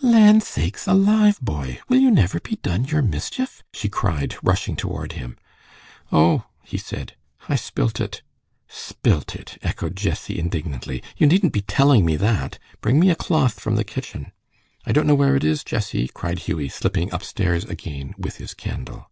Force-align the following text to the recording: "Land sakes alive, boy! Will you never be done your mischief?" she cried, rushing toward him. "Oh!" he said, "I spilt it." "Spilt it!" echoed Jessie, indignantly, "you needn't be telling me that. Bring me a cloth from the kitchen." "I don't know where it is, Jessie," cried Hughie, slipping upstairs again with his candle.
"Land 0.00 0.42
sakes 0.42 0.86
alive, 0.88 1.38
boy! 1.42 1.78
Will 1.86 1.98
you 1.98 2.10
never 2.10 2.40
be 2.40 2.56
done 2.62 2.86
your 2.86 3.02
mischief?" 3.02 3.62
she 3.74 3.90
cried, 3.90 4.34
rushing 4.42 4.74
toward 4.74 5.12
him. 5.12 5.36
"Oh!" 6.10 6.46
he 6.62 6.78
said, 6.78 7.14
"I 7.46 7.56
spilt 7.56 8.00
it." 8.00 8.22
"Spilt 8.68 9.36
it!" 9.36 9.58
echoed 9.60 9.94
Jessie, 9.94 10.38
indignantly, 10.38 11.02
"you 11.18 11.26
needn't 11.26 11.52
be 11.52 11.60
telling 11.60 12.06
me 12.06 12.16
that. 12.16 12.58
Bring 12.80 12.98
me 12.98 13.10
a 13.10 13.14
cloth 13.14 13.60
from 13.60 13.76
the 13.76 13.84
kitchen." 13.84 14.32
"I 14.86 14.92
don't 14.92 15.06
know 15.06 15.14
where 15.14 15.36
it 15.36 15.44
is, 15.44 15.62
Jessie," 15.62 16.08
cried 16.08 16.38
Hughie, 16.38 16.70
slipping 16.70 17.12
upstairs 17.12 17.66
again 17.66 18.14
with 18.16 18.38
his 18.38 18.54
candle. 18.54 19.10